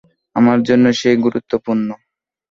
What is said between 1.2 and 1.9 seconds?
গুরুত্বপূর্ণ?